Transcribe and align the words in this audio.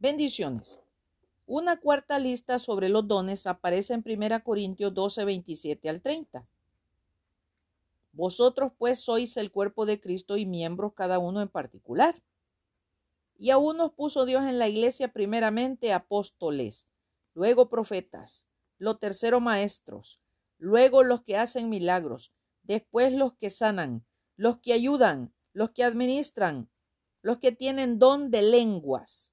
Bendiciones. 0.00 0.80
Una 1.44 1.80
cuarta 1.80 2.20
lista 2.20 2.60
sobre 2.60 2.88
los 2.88 3.08
dones 3.08 3.48
aparece 3.48 3.94
en 3.94 4.04
1 4.06 4.44
Corintios 4.44 4.94
12, 4.94 5.24
27 5.24 5.88
al 5.88 6.02
30. 6.02 6.46
Vosotros 8.12 8.70
pues 8.78 9.00
sois 9.00 9.36
el 9.36 9.50
cuerpo 9.50 9.86
de 9.86 10.00
Cristo 10.00 10.36
y 10.36 10.46
miembros 10.46 10.92
cada 10.94 11.18
uno 11.18 11.42
en 11.42 11.48
particular. 11.48 12.22
Y 13.40 13.50
a 13.50 13.58
unos 13.58 13.90
puso 13.90 14.24
Dios 14.24 14.44
en 14.44 14.60
la 14.60 14.68
iglesia 14.68 15.12
primeramente 15.12 15.92
apóstoles, 15.92 16.86
luego 17.34 17.68
profetas, 17.68 18.46
lo 18.78 18.98
tercero 18.98 19.40
maestros, 19.40 20.20
luego 20.58 21.02
los 21.02 21.22
que 21.22 21.36
hacen 21.36 21.70
milagros, 21.70 22.32
después 22.62 23.12
los 23.12 23.34
que 23.34 23.50
sanan, 23.50 24.06
los 24.36 24.58
que 24.58 24.74
ayudan, 24.74 25.34
los 25.52 25.72
que 25.72 25.82
administran, 25.82 26.70
los 27.20 27.40
que 27.40 27.50
tienen 27.50 27.98
don 27.98 28.30
de 28.30 28.42
lenguas. 28.42 29.32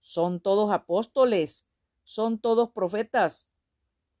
Son 0.00 0.40
todos 0.40 0.72
apóstoles, 0.72 1.66
son 2.02 2.38
todos 2.38 2.70
profetas, 2.70 3.48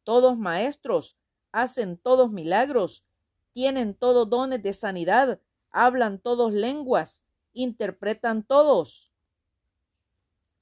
todos 0.04 0.38
maestros, 0.38 1.18
hacen 1.52 1.96
todos 1.96 2.30
milagros, 2.30 3.04
tienen 3.52 3.94
todos 3.94 4.28
dones 4.28 4.62
de 4.62 4.72
sanidad, 4.72 5.40
hablan 5.70 6.18
todos 6.18 6.52
lenguas, 6.52 7.24
interpretan 7.52 8.42
todos. 8.42 9.10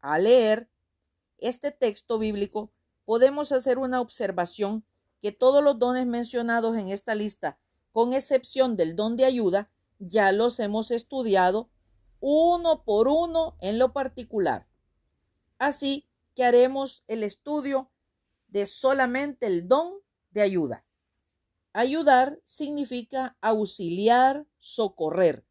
Al 0.01 0.25
leer 0.25 0.71
este 1.39 1.71
texto 1.71 2.19
bíblico, 2.19 2.71
podemos 3.05 3.53
hacer 3.53 3.79
una 3.79 4.01
observación 4.01 4.85
que 5.21 5.33
todos 5.33 5.63
los 5.63 5.79
dones 5.79 6.07
mencionados 6.07 6.77
en 6.77 6.91
esta 6.91 7.15
lista, 7.15 7.59
con 7.93 8.13
excepción 8.13 8.77
del 8.77 8.95
don 8.95 9.17
de 9.17 9.25
ayuda, 9.25 9.71
ya 9.99 10.31
los 10.31 10.61
hemos 10.61 10.93
estudiado 10.93 11.69
uno 12.21 12.85
por 12.85 13.09
uno 13.09 13.57
en 13.61 13.79
lo 13.79 13.93
particular. 13.93 14.68
Así 15.59 16.09
que 16.35 16.45
haremos 16.45 17.03
el 17.09 17.23
estudio 17.23 17.91
de 18.49 18.67
solamente 18.67 19.47
el 19.47 19.69
don 19.69 19.95
de 20.31 20.43
ayuda. 20.43 20.85
Ayudar 21.73 22.41
significa 22.45 23.37
auxiliar, 23.41 24.47
socorrer, 24.59 25.45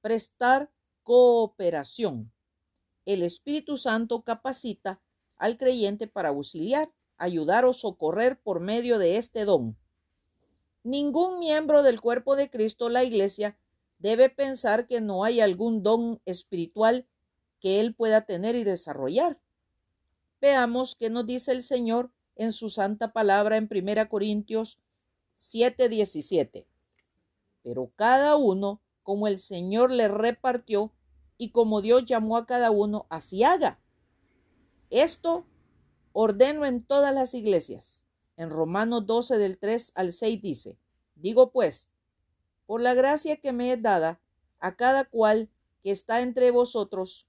prestar 0.00 0.70
cooperación. 1.02 2.32
El 3.04 3.22
Espíritu 3.22 3.76
Santo 3.76 4.22
capacita 4.22 5.00
al 5.36 5.56
creyente 5.56 6.06
para 6.06 6.28
auxiliar, 6.28 6.92
ayudar 7.16 7.64
o 7.64 7.72
socorrer 7.72 8.40
por 8.40 8.60
medio 8.60 8.98
de 8.98 9.16
este 9.16 9.44
don. 9.44 9.76
Ningún 10.84 11.38
miembro 11.38 11.82
del 11.82 12.00
cuerpo 12.00 12.36
de 12.36 12.50
Cristo, 12.50 12.88
la 12.88 13.04
Iglesia, 13.04 13.56
debe 13.98 14.28
pensar 14.28 14.86
que 14.86 15.00
no 15.00 15.24
hay 15.24 15.40
algún 15.40 15.82
don 15.82 16.20
espiritual 16.24 17.06
que 17.60 17.80
él 17.80 17.94
pueda 17.94 18.22
tener 18.22 18.56
y 18.56 18.64
desarrollar. 18.64 19.40
Veamos 20.42 20.96
qué 20.96 21.08
nos 21.08 21.24
dice 21.24 21.52
el 21.52 21.62
Señor 21.62 22.10
en 22.34 22.52
su 22.52 22.68
santa 22.68 23.12
palabra 23.12 23.56
en 23.56 23.68
1 23.70 24.08
Corintios 24.08 24.80
7:17. 25.36 26.66
Pero 27.62 27.92
cada 27.94 28.34
uno, 28.34 28.82
como 29.04 29.28
el 29.28 29.38
Señor 29.38 29.92
le 29.92 30.08
repartió 30.08 30.92
y 31.38 31.50
como 31.50 31.80
Dios 31.80 32.06
llamó 32.06 32.36
a 32.36 32.44
cada 32.44 32.72
uno, 32.72 33.06
así 33.08 33.44
haga. 33.44 33.80
Esto 34.90 35.46
ordeno 36.12 36.66
en 36.66 36.84
todas 36.84 37.14
las 37.14 37.34
iglesias. 37.34 38.04
En 38.36 38.50
Romanos 38.50 39.06
12 39.06 39.38
del 39.38 39.58
3 39.58 39.92
al 39.94 40.12
6 40.12 40.42
dice, 40.42 40.76
digo 41.14 41.52
pues, 41.52 41.88
por 42.66 42.80
la 42.80 42.94
gracia 42.94 43.36
que 43.36 43.52
me 43.52 43.72
es 43.72 43.80
dada 43.80 44.20
a 44.58 44.74
cada 44.74 45.04
cual 45.04 45.50
que 45.84 45.92
está 45.92 46.20
entre 46.20 46.50
vosotros, 46.50 47.28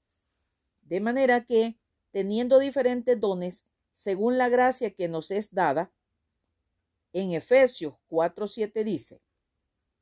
De 0.91 0.99
manera 0.99 1.45
que, 1.45 1.79
teniendo 2.11 2.59
diferentes 2.59 3.17
dones, 3.17 3.65
según 3.93 4.37
la 4.37 4.49
gracia 4.49 4.93
que 4.93 5.07
nos 5.07 5.31
es 5.31 5.53
dada, 5.53 5.93
en 7.13 7.31
Efesios 7.31 7.95
4:7 8.09 8.83
dice, 8.83 9.21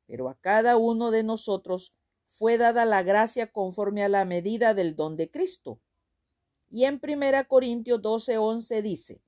pero 0.08 0.28
a 0.28 0.34
cada 0.34 0.76
uno 0.78 1.12
de 1.12 1.22
nosotros 1.22 1.94
fue 2.26 2.58
dada 2.58 2.86
la 2.86 3.04
gracia 3.04 3.52
conforme 3.52 4.02
a 4.02 4.08
la 4.08 4.24
medida 4.24 4.74
del 4.74 4.96
don 4.96 5.16
de 5.16 5.30
Cristo. 5.30 5.80
Y 6.68 6.86
en 6.86 6.98
1 6.98 7.46
Corintios 7.46 8.02
12:11 8.02 8.82
dice, 8.82 9.22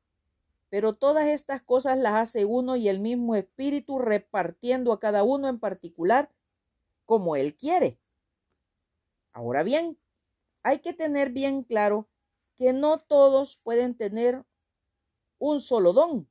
pero 0.68 0.96
todas 0.96 1.28
estas 1.28 1.62
cosas 1.62 1.96
las 1.96 2.14
hace 2.14 2.44
uno 2.44 2.74
y 2.74 2.88
el 2.88 2.98
mismo 2.98 3.36
Espíritu 3.36 4.00
repartiendo 4.00 4.92
a 4.92 4.98
cada 4.98 5.22
uno 5.22 5.48
en 5.48 5.60
particular 5.60 6.34
como 7.06 7.36
Él 7.36 7.54
quiere. 7.54 8.00
Ahora 9.32 9.62
bien, 9.62 9.96
hay 10.62 10.78
que 10.78 10.92
tener 10.92 11.30
bien 11.30 11.62
claro 11.62 12.08
que 12.56 12.72
no 12.72 12.98
todos 12.98 13.58
pueden 13.62 13.96
tener 13.96 14.44
un 15.38 15.60
solo 15.60 15.92
don, 15.92 16.28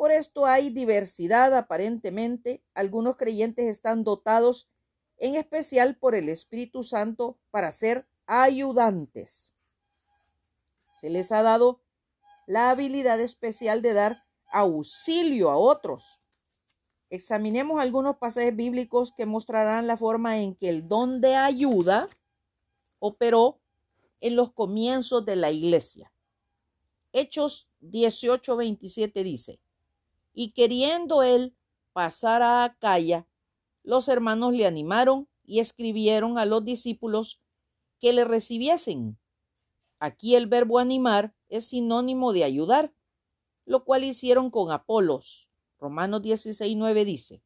por 0.00 0.12
esto 0.12 0.46
hay 0.46 0.70
diversidad 0.70 1.54
aparentemente. 1.54 2.64
Algunos 2.72 3.18
creyentes 3.18 3.66
están 3.66 4.02
dotados 4.02 4.70
en 5.18 5.34
especial 5.36 5.94
por 5.98 6.14
el 6.14 6.30
Espíritu 6.30 6.84
Santo 6.84 7.38
para 7.50 7.70
ser 7.70 8.08
ayudantes. 8.24 9.52
Se 10.90 11.10
les 11.10 11.30
ha 11.32 11.42
dado 11.42 11.82
la 12.46 12.70
habilidad 12.70 13.20
especial 13.20 13.82
de 13.82 13.92
dar 13.92 14.24
auxilio 14.50 15.50
a 15.50 15.58
otros. 15.58 16.22
Examinemos 17.10 17.78
algunos 17.78 18.16
pasajes 18.16 18.56
bíblicos 18.56 19.12
que 19.12 19.26
mostrarán 19.26 19.86
la 19.86 19.98
forma 19.98 20.38
en 20.38 20.54
que 20.54 20.70
el 20.70 20.88
don 20.88 21.20
de 21.20 21.36
ayuda 21.36 22.08
operó 23.00 23.59
en 24.20 24.36
los 24.36 24.52
comienzos 24.52 25.24
de 25.24 25.36
la 25.36 25.50
iglesia. 25.50 26.12
Hechos 27.12 27.68
18:27 27.80 29.22
dice, 29.24 29.60
y 30.32 30.52
queriendo 30.52 31.22
él 31.22 31.56
pasar 31.92 32.42
a 32.42 32.64
Acaya, 32.64 33.26
los 33.82 34.08
hermanos 34.08 34.52
le 34.52 34.66
animaron 34.66 35.28
y 35.44 35.58
escribieron 35.58 36.38
a 36.38 36.44
los 36.44 36.64
discípulos 36.64 37.40
que 37.98 38.12
le 38.12 38.24
recibiesen. 38.24 39.18
Aquí 39.98 40.34
el 40.34 40.46
verbo 40.46 40.78
animar 40.78 41.34
es 41.48 41.66
sinónimo 41.66 42.32
de 42.32 42.44
ayudar, 42.44 42.94
lo 43.66 43.84
cual 43.84 44.04
hicieron 44.04 44.50
con 44.50 44.70
Apolos. 44.70 45.50
Romanos 45.78 46.22
16:9 46.22 47.04
dice, 47.04 47.42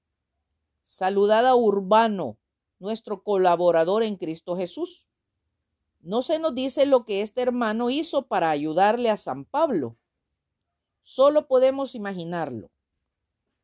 Saludad 0.83 1.47
a 1.47 1.57
Urbano, 1.57 2.39
nuestro 2.79 3.23
colaborador 3.23 4.03
en 4.03 4.17
Cristo 4.17 4.57
Jesús. 4.57 5.07
No 6.05 6.21
se 6.21 6.39
nos 6.39 6.55
dice 6.55 6.85
lo 6.85 7.07
que 7.07 7.23
este 7.23 7.41
hermano 7.41 7.89
hizo 7.89 8.27
para 8.27 8.51
ayudarle 8.51 9.09
a 9.09 9.17
San 9.17 9.47
Pablo. 9.47 9.97
Solo 11.01 11.49
podemos 11.49 11.95
imaginarlo. 11.95 12.71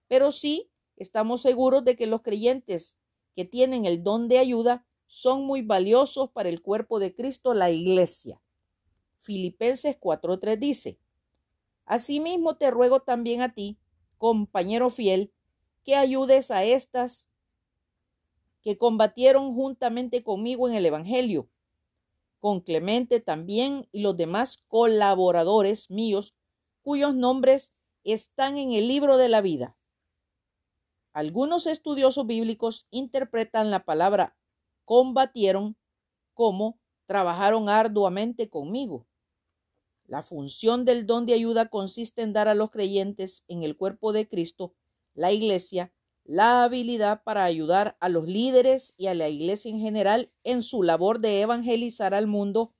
Pero 0.08 0.32
sí 0.32 0.70
estamos 0.96 1.42
seguros 1.42 1.84
de 1.84 1.96
que 1.96 2.06
los 2.06 2.22
creyentes 2.22 2.96
que 3.36 3.44
tienen 3.44 3.84
el 3.84 4.02
don 4.02 4.28
de 4.28 4.38
ayuda 4.38 4.86
son 5.06 5.44
muy 5.44 5.60
valiosos 5.60 6.30
para 6.30 6.48
el 6.48 6.62
cuerpo 6.62 6.98
de 6.98 7.14
Cristo, 7.14 7.52
la 7.52 7.70
iglesia. 7.70 8.40
Filipenses 9.18 10.00
4.3 10.00 10.58
dice, 10.58 10.98
Asimismo 11.84 12.56
te 12.56 12.70
ruego 12.70 13.00
también 13.00 13.42
a 13.42 13.52
ti, 13.52 13.78
compañero 14.16 14.88
fiel, 14.88 15.30
que 15.84 15.94
ayudes 15.94 16.50
a 16.50 16.64
estas 16.64 17.28
que 18.62 18.78
combatieron 18.78 19.54
juntamente 19.54 20.22
conmigo 20.22 20.68
en 20.68 20.74
el 20.74 20.86
Evangelio, 20.86 21.50
con 22.40 22.60
Clemente 22.60 23.20
también 23.20 23.88
y 23.92 24.00
los 24.00 24.16
demás 24.16 24.64
colaboradores 24.66 25.90
míos, 25.90 26.34
cuyos 26.82 27.14
nombres 27.14 27.72
están 28.02 28.58
en 28.58 28.72
el 28.72 28.88
libro 28.88 29.18
de 29.18 29.28
la 29.28 29.40
vida. 29.40 29.76
Algunos 31.12 31.66
estudiosos 31.66 32.26
bíblicos 32.26 32.86
interpretan 32.90 33.70
la 33.70 33.84
palabra 33.84 34.36
combatieron 34.84 35.76
como 36.34 36.80
trabajaron 37.06 37.68
arduamente 37.68 38.48
conmigo. 38.50 39.06
La 40.04 40.24
función 40.24 40.84
del 40.84 41.06
don 41.06 41.26
de 41.26 41.34
ayuda 41.34 41.68
consiste 41.68 42.22
en 42.22 42.32
dar 42.32 42.48
a 42.48 42.54
los 42.54 42.70
creyentes 42.70 43.44
en 43.46 43.62
el 43.62 43.76
cuerpo 43.76 44.12
de 44.12 44.26
Cristo, 44.26 44.74
la 45.14 45.30
iglesia, 45.30 45.92
la 46.30 46.62
habilidad 46.62 47.24
para 47.24 47.42
ayudar 47.42 47.96
a 47.98 48.08
los 48.08 48.24
líderes 48.24 48.94
y 48.96 49.08
a 49.08 49.14
la 49.14 49.28
iglesia 49.28 49.68
en 49.68 49.80
general 49.80 50.30
en 50.44 50.62
su 50.62 50.84
labor 50.84 51.18
de 51.18 51.40
evangelizar 51.40 52.14
al 52.14 52.28
mundo 52.28 52.72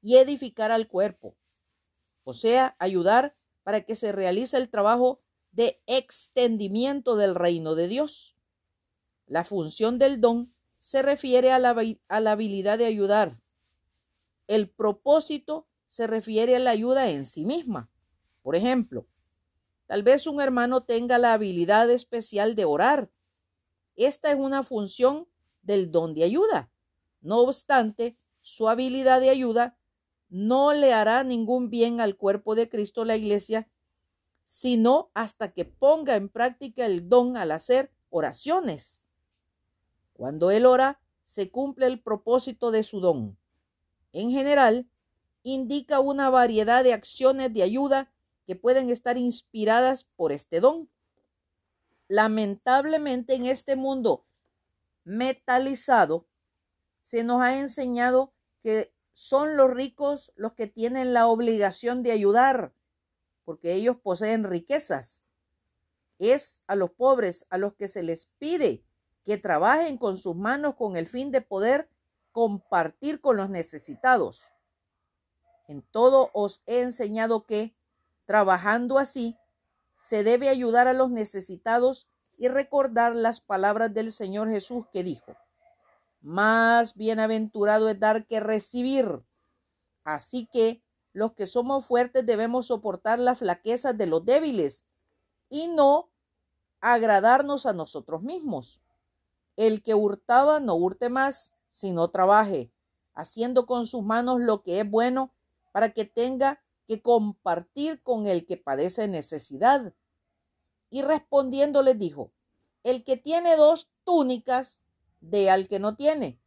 y 0.00 0.18
edificar 0.18 0.70
al 0.70 0.86
cuerpo, 0.86 1.36
o 2.22 2.32
sea, 2.34 2.76
ayudar 2.78 3.36
para 3.64 3.80
que 3.80 3.96
se 3.96 4.12
realice 4.12 4.56
el 4.58 4.68
trabajo 4.68 5.20
de 5.50 5.82
extendimiento 5.86 7.16
del 7.16 7.34
reino 7.34 7.74
de 7.74 7.88
Dios. 7.88 8.36
La 9.26 9.42
función 9.42 9.98
del 9.98 10.20
don 10.20 10.54
se 10.78 11.02
refiere 11.02 11.50
a 11.50 11.58
la, 11.58 11.74
a 12.06 12.20
la 12.20 12.30
habilidad 12.30 12.78
de 12.78 12.86
ayudar. 12.86 13.40
El 14.46 14.70
propósito 14.70 15.66
se 15.88 16.06
refiere 16.06 16.54
a 16.54 16.60
la 16.60 16.70
ayuda 16.70 17.10
en 17.10 17.26
sí 17.26 17.44
misma. 17.44 17.90
Por 18.42 18.54
ejemplo, 18.54 19.08
tal 19.86 20.02
vez 20.02 20.26
un 20.26 20.40
hermano 20.40 20.82
tenga 20.82 21.18
la 21.18 21.32
habilidad 21.32 21.90
especial 21.90 22.54
de 22.54 22.64
orar. 22.64 23.10
Esta 23.94 24.30
es 24.30 24.38
una 24.38 24.62
función 24.62 25.28
del 25.62 25.90
don 25.90 26.14
de 26.14 26.24
ayuda. 26.24 26.70
No 27.20 27.40
obstante, 27.40 28.18
su 28.40 28.68
habilidad 28.68 29.20
de 29.20 29.30
ayuda 29.30 29.76
no 30.28 30.72
le 30.72 30.92
hará 30.92 31.24
ningún 31.24 31.70
bien 31.70 32.00
al 32.00 32.16
cuerpo 32.16 32.54
de 32.54 32.68
Cristo, 32.68 33.04
la 33.04 33.16
iglesia, 33.16 33.68
sino 34.44 35.10
hasta 35.14 35.52
que 35.52 35.64
ponga 35.64 36.14
en 36.14 36.28
práctica 36.28 36.86
el 36.86 37.08
don 37.08 37.36
al 37.36 37.50
hacer 37.50 37.92
oraciones. 38.10 39.02
Cuando 40.12 40.50
él 40.50 40.66
ora, 40.66 41.00
se 41.24 41.50
cumple 41.50 41.86
el 41.86 42.00
propósito 42.00 42.70
de 42.70 42.84
su 42.84 43.00
don. 43.00 43.36
En 44.12 44.30
general, 44.30 44.88
indica 45.42 46.00
una 46.00 46.30
variedad 46.30 46.84
de 46.84 46.92
acciones 46.92 47.52
de 47.52 47.62
ayuda 47.62 48.12
que 48.46 48.56
pueden 48.56 48.90
estar 48.90 49.18
inspiradas 49.18 50.04
por 50.16 50.32
este 50.32 50.60
don. 50.60 50.88
Lamentablemente 52.08 53.34
en 53.34 53.46
este 53.46 53.76
mundo 53.76 54.24
metalizado 55.04 56.26
se 57.00 57.24
nos 57.24 57.42
ha 57.42 57.58
enseñado 57.58 58.32
que 58.62 58.92
son 59.12 59.56
los 59.56 59.70
ricos 59.70 60.32
los 60.36 60.54
que 60.54 60.66
tienen 60.66 61.14
la 61.14 61.26
obligación 61.26 62.02
de 62.02 62.12
ayudar, 62.12 62.74
porque 63.44 63.74
ellos 63.74 63.96
poseen 64.02 64.44
riquezas. 64.44 65.24
Es 66.18 66.62
a 66.66 66.74
los 66.74 66.90
pobres 66.90 67.46
a 67.50 67.58
los 67.58 67.74
que 67.74 67.88
se 67.88 68.02
les 68.02 68.26
pide 68.38 68.84
que 69.24 69.36
trabajen 69.38 69.98
con 69.98 70.16
sus 70.16 70.34
manos 70.34 70.76
con 70.76 70.96
el 70.96 71.06
fin 71.06 71.30
de 71.30 71.40
poder 71.40 71.88
compartir 72.32 73.20
con 73.20 73.36
los 73.36 73.50
necesitados. 73.50 74.52
En 75.68 75.82
todo 75.82 76.30
os 76.32 76.62
he 76.66 76.80
enseñado 76.80 77.46
que, 77.46 77.75
trabajando 78.26 78.98
así, 78.98 79.36
se 79.94 80.24
debe 80.24 80.48
ayudar 80.48 80.88
a 80.88 80.92
los 80.92 81.10
necesitados 81.10 82.08
y 82.36 82.48
recordar 82.48 83.16
las 83.16 83.40
palabras 83.40 83.94
del 83.94 84.12
Señor 84.12 84.50
Jesús 84.50 84.86
que 84.92 85.02
dijo, 85.02 85.34
más 86.20 86.94
bienaventurado 86.94 87.88
es 87.88 87.98
dar 87.98 88.26
que 88.26 88.40
recibir. 88.40 89.24
Así 90.04 90.46
que 90.52 90.82
los 91.12 91.32
que 91.32 91.46
somos 91.46 91.86
fuertes 91.86 92.26
debemos 92.26 92.66
soportar 92.66 93.18
las 93.18 93.38
flaquezas 93.38 93.96
de 93.96 94.06
los 94.06 94.24
débiles 94.24 94.84
y 95.48 95.68
no 95.68 96.10
agradarnos 96.80 97.64
a 97.64 97.72
nosotros 97.72 98.22
mismos. 98.22 98.82
El 99.56 99.82
que 99.82 99.94
hurtaba 99.94 100.60
no 100.60 100.74
hurte 100.74 101.08
más, 101.08 101.54
sino 101.70 102.10
trabaje, 102.10 102.70
haciendo 103.14 103.64
con 103.64 103.86
sus 103.86 104.02
manos 104.02 104.40
lo 104.40 104.62
que 104.62 104.80
es 104.80 104.90
bueno 104.90 105.32
para 105.72 105.92
que 105.92 106.04
tenga 106.04 106.62
que 106.86 107.02
compartir 107.02 108.02
con 108.02 108.26
el 108.26 108.46
que 108.46 108.56
padece 108.56 109.08
necesidad. 109.08 109.94
Y 110.90 111.02
respondiendo 111.02 111.82
les 111.82 111.98
dijo, 111.98 112.32
el 112.82 113.04
que 113.04 113.16
tiene 113.16 113.56
dos 113.56 113.90
túnicas, 114.04 114.80
de 115.20 115.50
al 115.50 115.68
que 115.68 115.78
no 115.78 115.96
tiene. 115.96 116.40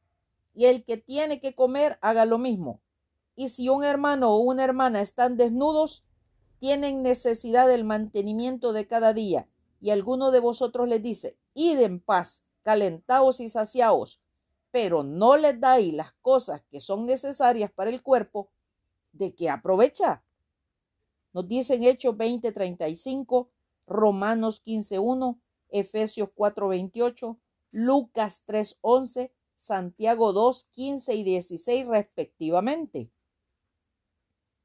Y 0.53 0.65
el 0.65 0.83
que 0.83 0.97
tiene 0.97 1.39
que 1.41 1.53
comer, 1.53 1.99
haga 2.01 2.25
lo 2.25 2.37
mismo. 2.37 2.81
Y 3.35 3.49
si 3.49 3.69
un 3.69 3.83
hermano 3.83 4.31
o 4.31 4.37
una 4.39 4.63
hermana 4.63 5.01
están 5.01 5.37
desnudos, 5.37 6.05
tienen 6.59 7.03
necesidad 7.03 7.67
del 7.67 7.83
mantenimiento 7.83 8.73
de 8.73 8.87
cada 8.87 9.13
día, 9.13 9.47
y 9.79 9.91
alguno 9.91 10.31
de 10.31 10.39
vosotros 10.39 10.87
les 10.87 11.01
dice, 11.01 11.37
id 11.53 11.79
en 11.79 12.01
paz, 12.01 12.43
calentaos 12.63 13.39
y 13.39 13.49
saciaos, 13.49 14.21
pero 14.71 15.03
no 15.03 15.37
les 15.37 15.59
dais 15.59 15.93
las 15.93 16.11
cosas 16.21 16.61
que 16.69 16.81
son 16.81 17.05
necesarias 17.05 17.71
para 17.71 17.89
el 17.89 18.03
cuerpo, 18.03 18.49
¿de 19.13 19.33
qué 19.33 19.49
aprovecha? 19.49 20.23
Nos 21.33 21.47
dicen 21.47 21.83
Hechos 21.83 22.15
20:35, 22.15 23.49
Romanos 23.85 24.61
15:1, 24.63 25.39
Efesios 25.69 26.29
4:28, 26.35 27.39
Lucas 27.71 28.43
3:11, 28.45 29.31
Santiago 29.55 30.33
2, 30.33 30.65
15 30.71 31.15
y 31.15 31.23
16 31.23 31.85
respectivamente. 31.87 33.11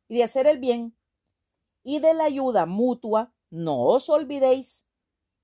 Y 0.08 0.16
de 0.16 0.22
hacer 0.22 0.46
el 0.46 0.58
bien 0.58 0.96
y 1.82 2.00
de 2.00 2.14
la 2.14 2.24
ayuda 2.24 2.64
mutua, 2.66 3.34
no 3.50 3.82
os 3.84 4.08
olvidéis, 4.08 4.86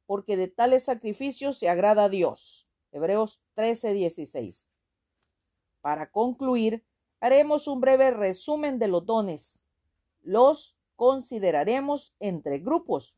porque 0.06 0.36
de 0.36 0.48
tales 0.48 0.84
sacrificios 0.84 1.58
se 1.58 1.68
agrada 1.68 2.04
a 2.04 2.08
Dios. 2.08 2.66
Hebreos 2.92 3.40
13, 3.54 3.92
16. 3.92 4.66
Para 5.80 6.10
concluir, 6.10 6.84
haremos 7.20 7.68
un 7.68 7.80
breve 7.80 8.10
resumen 8.10 8.78
de 8.78 8.88
los 8.88 9.06
dones. 9.06 9.62
Los 10.22 10.76
consideraremos 11.00 12.14
entre 12.20 12.58
grupos. 12.58 13.16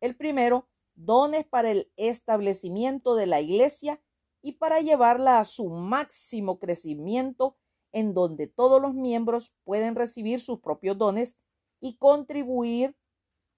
El 0.00 0.16
primero 0.16 0.68
dones 0.94 1.44
para 1.44 1.72
el 1.72 1.90
establecimiento 1.96 3.16
de 3.16 3.26
la 3.26 3.40
iglesia 3.40 4.00
y 4.42 4.52
para 4.52 4.78
llevarla 4.78 5.40
a 5.40 5.44
su 5.44 5.68
máximo 5.70 6.60
crecimiento 6.60 7.56
en 7.90 8.14
donde 8.14 8.46
todos 8.46 8.80
los 8.80 8.94
miembros 8.94 9.56
pueden 9.64 9.96
recibir 9.96 10.38
sus 10.38 10.60
propios 10.60 10.96
dones 10.96 11.36
y 11.80 11.96
contribuir 11.96 12.96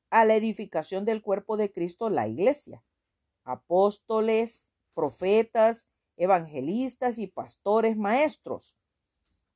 a 0.09 0.25
la 0.25 0.35
edificación 0.35 1.05
del 1.05 1.21
cuerpo 1.21 1.59
de 1.59 1.71
Cristo, 1.71 2.09
la 2.09 2.27
iglesia. 2.27 2.83
Apóstoles, 3.45 4.67
profetas, 4.95 5.89
evangelistas 6.17 7.19
y 7.19 7.27
pastores 7.27 7.99
maestros, 7.99 8.79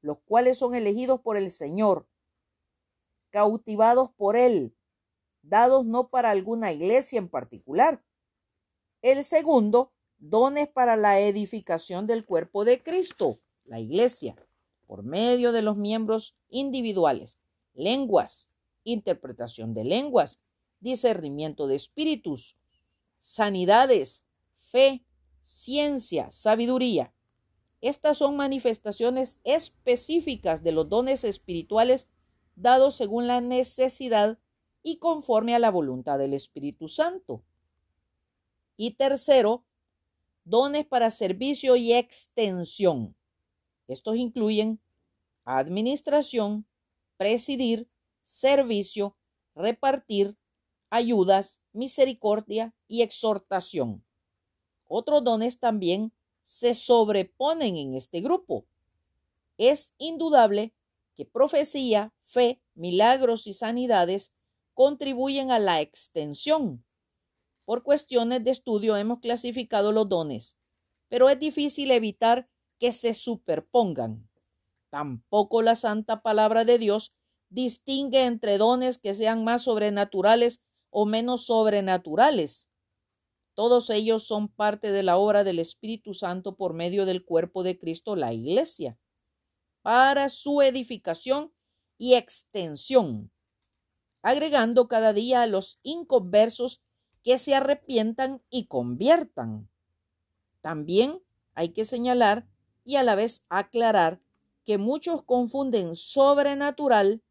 los 0.03 0.19
cuales 0.27 0.59
son 0.59 0.75
elegidos 0.75 1.23
por 1.23 1.39
el 1.39 1.51
Señor, 1.51 2.07
cautivados 3.31 4.11
por 4.17 4.37
Él, 4.37 4.75
dados 5.43 5.87
no 5.87 6.09
para 6.09 6.31
alguna 6.31 6.73
iglesia 6.73 7.19
en 7.19 7.29
particular. 7.29 8.05
El 9.03 9.25
segundo, 9.25 9.93
dones 10.19 10.69
para 10.69 10.97
la 10.97 11.21
edificación 11.21 12.07
del 12.07 12.27
cuerpo 12.27 12.65
de 12.65 12.83
Cristo, 12.83 13.41
la 13.65 13.81
iglesia, 13.81 14.37
por 14.87 15.03
medio 15.03 15.53
de 15.53 15.63
los 15.63 15.77
miembros 15.77 16.37
individuales, 16.49 17.39
lenguas, 17.75 18.51
interpretación 18.85 19.73
de 19.73 19.85
lenguas, 19.85 20.41
discernimiento 20.81 21.67
de 21.67 21.77
espíritus, 21.77 22.57
sanidades, 23.21 24.25
fe, 24.57 25.05
ciencia, 25.41 26.31
sabiduría. 26.31 27.15
Estas 27.81 28.19
son 28.19 28.37
manifestaciones 28.37 29.39
específicas 29.45 30.63
de 30.63 30.73
los 30.73 30.89
dones 30.89 31.25
espirituales 31.25 32.09
dados 32.61 32.95
según 32.97 33.27
la 33.27 33.41
necesidad 33.41 34.39
y 34.83 34.97
conforme 34.99 35.55
a 35.55 35.59
la 35.59 35.71
voluntad 35.71 36.19
del 36.19 36.35
Espíritu 36.35 36.89
Santo. 36.89 37.43
Y 38.77 38.93
tercero, 38.93 39.65
dones 40.45 40.87
para 40.87 41.11
servicio 41.11 41.77
y 41.77 41.93
extensión. 41.93 43.15
Estos 43.89 44.17
incluyen 44.17 44.81
administración, 45.45 46.67
presidir, 47.17 47.89
servicio, 48.23 49.17
repartir, 49.55 50.37
ayudas, 50.91 51.61
misericordia 51.73 52.75
y 52.89 53.03
exhortación. 53.03 54.05
Otros 54.87 55.25
dones 55.25 55.59
también 55.59 56.13
se 56.43 56.75
sobreponen 56.75 57.77
en 57.77 57.95
este 57.95 58.21
grupo. 58.21 58.65
Es 59.59 59.93
indudable 59.99 60.73
que 61.21 61.27
profecía, 61.27 62.15
fe, 62.19 62.63
milagros 62.73 63.47
y 63.47 63.53
sanidades 63.53 64.33
contribuyen 64.73 65.51
a 65.51 65.59
la 65.59 65.83
extensión. 65.83 66.83
Por 67.67 67.83
cuestiones 67.83 68.43
de 68.43 68.53
estudio 68.53 68.97
hemos 68.97 69.21
clasificado 69.21 69.93
los 69.93 70.09
dones, 70.09 70.57
pero 71.11 71.29
es 71.29 71.39
difícil 71.39 71.91
evitar 71.91 72.49
que 72.79 72.93
se 72.93 73.13
superpongan. 73.13 74.31
Tampoco 74.89 75.61
la 75.61 75.77
santa 75.77 76.23
palabra 76.23 76.65
de 76.65 76.79
Dios 76.79 77.13
distingue 77.51 78.25
entre 78.25 78.57
dones 78.57 78.97
que 78.97 79.15
sean 79.15 79.45
más 79.45 79.65
sobrenaturales 79.65 80.63
o 80.89 81.05
menos 81.05 81.45
sobrenaturales. 81.45 82.67
Todos 83.53 83.91
ellos 83.91 84.27
son 84.27 84.49
parte 84.49 84.91
de 84.91 85.03
la 85.03 85.19
obra 85.19 85.45
del 85.45 85.59
Espíritu 85.59 86.15
Santo 86.15 86.57
por 86.57 86.73
medio 86.73 87.05
del 87.05 87.27
cuerpo 87.27 87.63
de 87.63 87.77
Cristo, 87.77 88.17
la 88.17 88.33
Iglesia, 88.33 88.99
para 89.83 90.29
su 90.29 90.63
edificación 90.63 91.53
y 91.99 92.15
extensión 92.15 93.31
agregando 94.23 94.89
cada 94.89 95.13
día 95.13 95.43
a 95.43 95.47
los 95.47 95.79
inconversos 95.83 96.83
que 97.23 97.39
se 97.39 97.55
arrepientan 97.55 98.43
y 98.51 98.67
conviertan. 98.67 99.69
También 100.61 101.23
hay 101.55 101.71
que 101.71 101.85
señalar 101.85 102.47
y 102.85 102.97
a 102.97 103.03
la 103.03 103.15
vez 103.15 103.45
aclarar 103.49 104.21
que 104.65 104.79
muchos 104.79 105.23
confunden 105.25 105.97
sobrenatural 105.97 107.23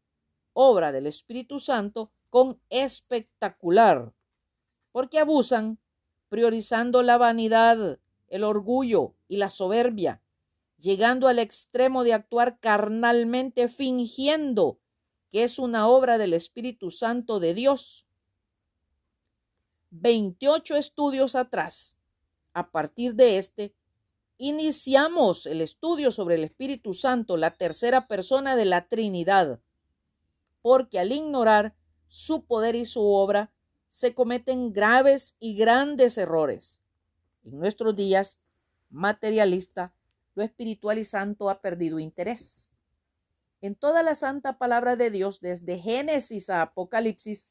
obra 0.52 0.92
del 0.92 1.06
Espíritu 1.06 1.60
Santo 1.60 2.10
con 2.28 2.60
espectacular, 2.70 4.12
porque 4.92 5.18
abusan 5.18 5.78
priorizando 6.28 7.02
la 7.02 7.18
vanidad, 7.18 7.98
el 8.28 8.44
orgullo 8.44 9.14
y 9.28 9.36
la 9.36 9.50
soberbia, 9.50 10.22
llegando 10.80 11.28
al 11.28 11.38
extremo 11.38 12.04
de 12.04 12.14
actuar 12.14 12.58
carnalmente 12.58 13.68
fingiendo 13.68 14.80
que 15.30 15.44
es 15.44 15.58
una 15.58 15.86
obra 15.86 16.18
del 16.18 16.34
Espíritu 16.34 16.90
Santo 16.90 17.38
de 17.38 17.54
Dios. 17.54 18.06
28 19.90 20.76
estudios 20.76 21.34
atrás, 21.34 21.96
a 22.52 22.70
partir 22.70 23.14
de 23.14 23.38
este, 23.38 23.74
iniciamos 24.38 25.46
el 25.46 25.60
estudio 25.60 26.10
sobre 26.10 26.36
el 26.36 26.44
Espíritu 26.44 26.94
Santo, 26.94 27.36
la 27.36 27.56
tercera 27.56 28.08
persona 28.08 28.56
de 28.56 28.64
la 28.64 28.88
Trinidad, 28.88 29.60
porque 30.62 30.98
al 30.98 31.12
ignorar 31.12 31.76
su 32.06 32.44
poder 32.44 32.74
y 32.74 32.86
su 32.86 33.04
obra, 33.04 33.52
se 33.88 34.14
cometen 34.14 34.72
graves 34.72 35.36
y 35.40 35.56
grandes 35.56 36.16
errores. 36.18 36.80
En 37.44 37.58
nuestros 37.58 37.94
días, 37.94 38.40
materialista, 38.88 39.94
lo 40.34 40.42
espiritual 40.42 40.98
y 40.98 41.04
santo 41.04 41.50
ha 41.50 41.60
perdido 41.60 41.98
interés. 41.98 42.70
En 43.60 43.74
toda 43.74 44.02
la 44.02 44.14
santa 44.14 44.58
palabra 44.58 44.96
de 44.96 45.10
Dios, 45.10 45.40
desde 45.40 45.78
Génesis 45.78 46.48
a 46.48 46.62
Apocalipsis, 46.62 47.48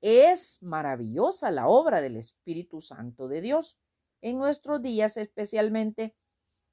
es 0.00 0.60
maravillosa 0.60 1.50
la 1.52 1.68
obra 1.68 2.00
del 2.00 2.16
Espíritu 2.16 2.80
Santo 2.80 3.28
de 3.28 3.40
Dios. 3.40 3.78
En 4.20 4.38
nuestros 4.38 4.82
días 4.82 5.16
especialmente 5.16 6.16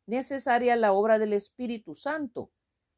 necesaria 0.07 0.75
la 0.75 0.91
obra 0.93 1.19
del 1.19 1.33
Espíritu 1.33 1.93
Santo, 1.93 2.51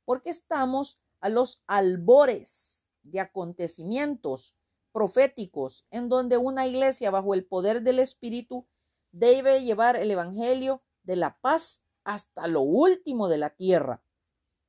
porque 0.06 0.30
estamos 0.30 1.02
a 1.20 1.30
los 1.30 1.64
albores 1.68 2.88
de 3.04 3.20
acontecimientos 3.20 4.56
proféticos 4.94 5.86
en 5.92 6.10
donde 6.10 6.38
una 6.38 6.68
iglesia 6.68 7.12
bajo 7.12 7.34
el 7.34 7.46
poder 7.46 7.82
del 7.82 8.00
Espíritu 8.00 8.68
debe 9.12 9.64
llevar 9.64 9.98
el 9.98 10.12
Evangelio 10.12 10.84
de 11.04 11.18
la 11.18 11.38
paz 11.40 11.81
hasta 12.04 12.48
lo 12.48 12.62
último 12.62 13.28
de 13.28 13.38
la 13.38 13.52
tierra. 13.52 14.04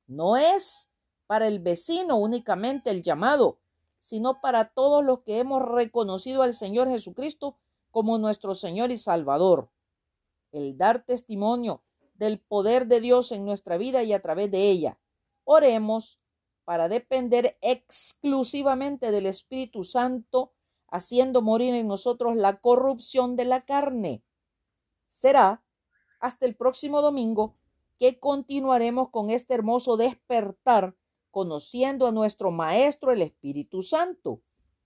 No 0.07 0.37
es 0.37 0.89
para 1.27 1.47
el 1.47 1.59
vecino 1.59 2.17
únicamente 2.17 2.89
el 2.89 3.01
llamado, 3.01 3.59
sino 4.01 4.41
para 4.41 4.69
todos 4.73 5.03
los 5.03 5.21
que 5.21 5.39
hemos 5.39 5.61
reconocido 5.61 6.43
al 6.43 6.53
Señor 6.53 6.89
Jesucristo 6.89 7.57
como 7.89 8.17
nuestro 8.17 8.53
Señor 8.53 8.91
y 8.91 8.97
Salvador. 8.97 9.71
El 10.51 10.77
dar 10.77 11.05
testimonio 11.05 11.83
del 12.15 12.39
poder 12.39 12.87
de 12.87 13.01
Dios 13.01 13.31
en 13.31 13.45
nuestra 13.45 13.77
vida 13.77 14.03
y 14.03 14.13
a 14.13 14.21
través 14.21 14.51
de 14.51 14.69
ella. 14.69 14.99
Oremos 15.45 16.19
para 16.65 16.87
depender 16.87 17.57
exclusivamente 17.61 19.11
del 19.11 19.25
Espíritu 19.25 19.83
Santo, 19.83 20.53
haciendo 20.87 21.41
morir 21.41 21.73
en 21.73 21.87
nosotros 21.87 22.35
la 22.35 22.59
corrupción 22.59 23.35
de 23.35 23.45
la 23.45 23.65
carne. 23.65 24.23
Será 25.07 25.63
hasta 26.23 26.45
el 26.45 26.55
próximo 26.55 27.01
domingo 27.01 27.57
que 27.99 28.17
continuaremos 28.17 29.09
con 29.09 29.29
este 29.29 29.55
hermoso 29.55 29.97
despertar, 29.97 30.95
conociendo 31.31 32.07
a 32.07 32.13
nuestro 32.13 32.49
Maestro 32.49 33.11
el 33.11 33.21
Espíritu 33.21 33.83
Santo. 33.83 34.41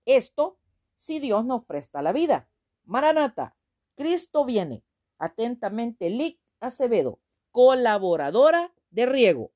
Esto 0.06 0.58
si 0.96 1.20
Dios 1.20 1.46
nos 1.46 1.64
presta 1.64 2.02
la 2.02 2.12
vida. 2.12 2.50
Maranata, 2.86 3.56
Cristo 3.94 4.46
viene. 4.46 4.84
Atentamente, 5.20 6.10
Lic 6.10 6.40
Acevedo, 6.60 7.20
colaboradora 7.52 8.74
de 8.90 9.06
Riego. 9.06 9.52